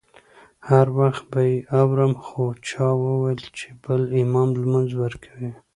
[0.69, 5.51] هر وخت به یې اورم خو چا وویل چې بل امام لمونځ ورکوي.